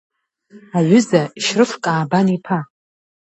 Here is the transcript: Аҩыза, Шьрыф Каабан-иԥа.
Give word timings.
Аҩыза, 0.77 1.21
Шьрыф 1.43 1.71
Каабан-иԥа. 1.83 2.59